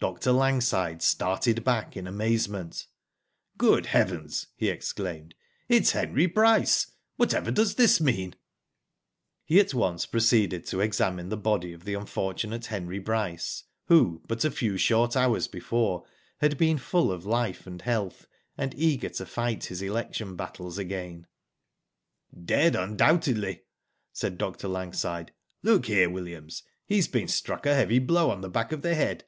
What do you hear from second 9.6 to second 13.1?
at once proceeded to examine the body of the unfortunate Henry